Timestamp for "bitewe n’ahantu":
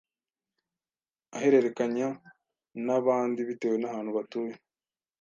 3.49-4.11